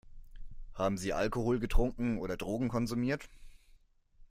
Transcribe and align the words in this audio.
Haben 0.73 0.97
Sie 0.97 1.13
Alkohol 1.13 1.59
getrunken 1.59 2.17
oder 2.17 2.35
Drogen 2.35 2.69
konsumiert? 2.69 3.29